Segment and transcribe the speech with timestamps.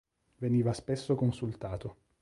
[0.39, 1.95] Veniva spesso consultato.